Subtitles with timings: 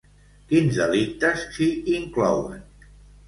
[0.51, 1.67] Quins delictes s'hi
[1.99, 2.67] inclouen?